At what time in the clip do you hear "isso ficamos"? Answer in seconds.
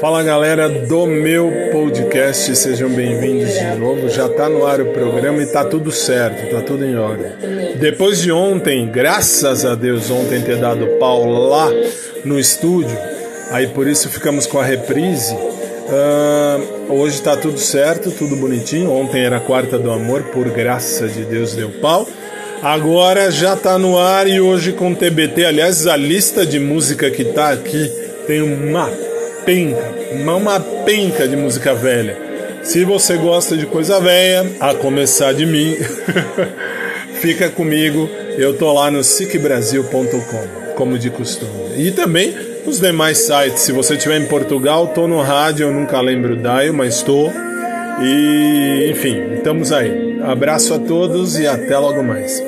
13.88-14.46